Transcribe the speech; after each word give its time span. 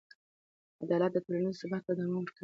عدالت 0.83 1.13
ټولنیز 1.25 1.55
ثبات 1.61 1.81
ته 1.87 1.91
دوام 1.97 2.21
ورکوي. 2.23 2.37